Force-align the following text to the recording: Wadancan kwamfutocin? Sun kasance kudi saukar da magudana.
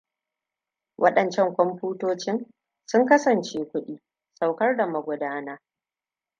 Wadancan 0.97 1.53
kwamfutocin? 1.55 2.45
Sun 2.85 3.05
kasance 3.05 3.65
kudi 3.65 3.99
saukar 4.33 4.75
da 4.77 4.87
magudana. 4.87 5.61